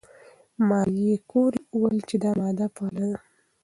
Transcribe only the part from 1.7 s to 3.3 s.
وویل چې دا ماده فعاله ده.